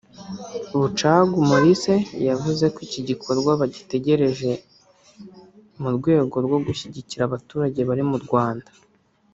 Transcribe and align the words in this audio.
Bucagu 0.79 1.37
Maurice 1.49 1.95
yavuze 2.27 2.65
ko 2.73 2.77
iki 2.87 3.01
gikorwa 3.09 3.51
bagitekereje 3.61 4.51
mu 5.81 5.89
rwego 5.97 6.35
rwo 6.45 6.57
gushyigikira 6.65 7.21
abaturage 7.25 7.81
bari 7.89 8.03
mu 8.11 8.17
Rwanda 8.25 8.69